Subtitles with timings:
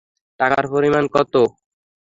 [0.39, 1.33] টাকার পরিমাণ কত?